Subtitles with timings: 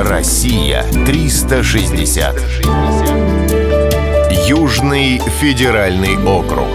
[0.00, 2.36] Россия 360.
[4.46, 6.68] Южный федеральный округ.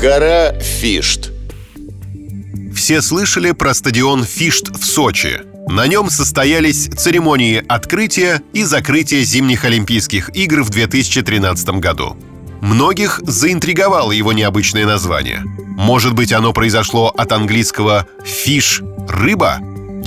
[0.00, 1.32] Гора Фишт.
[2.72, 5.40] Все слышали про стадион Фишт в Сочи.
[5.66, 12.16] На нем состоялись церемонии открытия и закрытия зимних Олимпийских игр в 2013 году.
[12.60, 15.42] Многих заинтриговало его необычное название.
[15.76, 19.58] Может быть, оно произошло от английского «фиш»— «рыба»?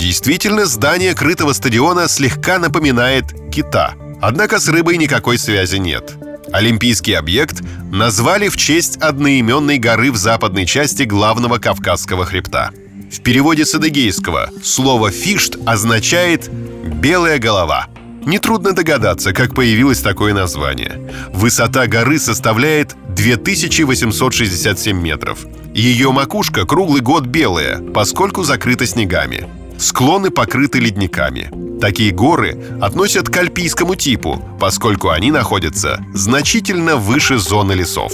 [0.02, 3.94] Действительно, здание крытого стадиона слегка напоминает кита.
[4.20, 6.14] Однако с рыбой никакой связи нет.
[6.52, 7.62] Олимпийский объект
[7.92, 12.72] назвали в честь одноименной горы в западной части главного Кавказского хребта.
[13.12, 17.86] В переводе с адыгейского слово «фишт» означает «белая голова».
[18.26, 21.12] Нетрудно догадаться, как появилось такое название.
[21.32, 25.46] Высота горы составляет 2867 метров.
[25.72, 29.61] Ее макушка круглый год белая, поскольку закрыта снегами.
[29.82, 31.50] Склоны покрыты ледниками.
[31.80, 38.12] Такие горы относят к альпийскому типу, поскольку они находятся значительно выше зоны лесов.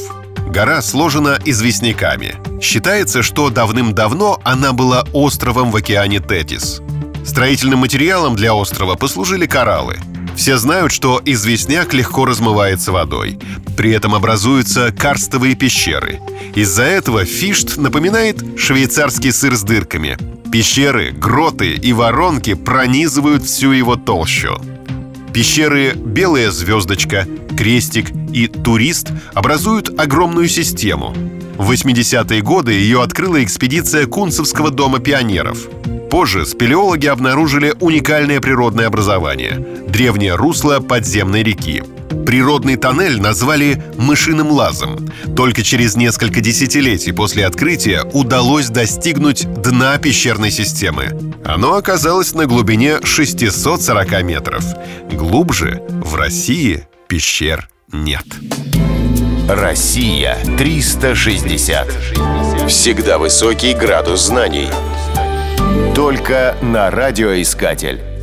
[0.48, 2.36] Гора сложена известняками.
[2.62, 6.80] Считается, что давным-давно она была островом в океане Тетис.
[7.26, 9.98] Строительным материалом для острова послужили кораллы.
[10.36, 13.38] Все знают, что известняк легко размывается водой.
[13.76, 16.18] При этом образуются карстовые пещеры.
[16.54, 20.16] Из-за этого фишт напоминает швейцарский сыр с дырками.
[20.50, 24.58] Пещеры, гроты и воронки пронизывают всю его толщу.
[25.34, 31.14] Пещеры «Белая звездочка», «Крестик» и «Турист» образуют огромную систему.
[31.58, 35.68] В 80-е годы ее открыла экспедиция Кунцевского дома пионеров.
[36.10, 41.82] Позже спелеологи обнаружили уникальное природное образование– древнее русло подземной реки–
[42.26, 45.08] Природный тоннель назвали «мышиным лазом».
[45.36, 51.34] Только через несколько десятилетий после открытия удалось достигнуть дна пещерной системы.
[51.44, 54.64] Оно оказалось на глубине 640 метров.
[55.10, 58.26] Глубже в России пещер нет.
[59.48, 61.88] Россия 360.
[62.68, 64.68] Всегда высокий градус знаний.
[65.94, 68.17] Только на радиоискатель.